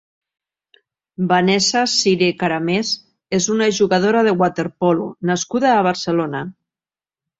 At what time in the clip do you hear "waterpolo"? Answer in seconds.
4.41-5.07